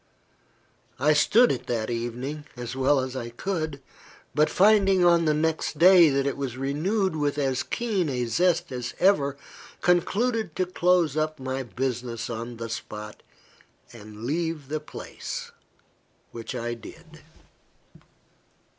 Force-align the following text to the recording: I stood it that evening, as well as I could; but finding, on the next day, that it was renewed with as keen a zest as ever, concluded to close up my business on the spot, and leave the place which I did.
I 0.99 1.13
stood 1.13 1.51
it 1.51 1.67
that 1.67 1.91
evening, 1.91 2.45
as 2.57 2.75
well 2.75 2.99
as 3.01 3.15
I 3.15 3.29
could; 3.29 3.79
but 4.33 4.49
finding, 4.49 5.05
on 5.05 5.25
the 5.25 5.33
next 5.35 5.77
day, 5.77 6.09
that 6.09 6.25
it 6.25 6.37
was 6.37 6.57
renewed 6.57 7.15
with 7.15 7.37
as 7.37 7.61
keen 7.61 8.09
a 8.09 8.25
zest 8.25 8.71
as 8.71 8.95
ever, 8.99 9.37
concluded 9.81 10.55
to 10.55 10.65
close 10.65 11.15
up 11.15 11.39
my 11.39 11.61
business 11.61 12.31
on 12.31 12.57
the 12.57 12.67
spot, 12.67 13.21
and 13.93 14.23
leave 14.25 14.69
the 14.69 14.79
place 14.79 15.51
which 16.31 16.55
I 16.55 16.73
did. 16.73 17.21